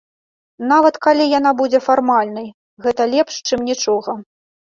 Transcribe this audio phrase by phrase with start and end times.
[0.69, 2.47] Нават калі яна будзе фармальнай,
[2.85, 4.19] гэта лепш, чым нічога.